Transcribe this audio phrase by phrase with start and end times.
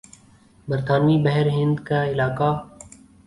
[0.67, 2.51] برطانوی بحر ہند کا علاقہ